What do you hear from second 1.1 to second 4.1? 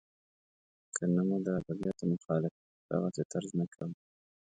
نه مو د ادبیاتو مخالفت په دغسې طرز نه کاوه.